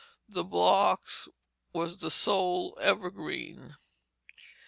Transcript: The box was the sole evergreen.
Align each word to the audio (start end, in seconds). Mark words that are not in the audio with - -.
The 0.27 0.43
box 0.43 1.27
was 1.73 1.97
the 1.97 2.09
sole 2.09 2.75
evergreen. 2.81 3.75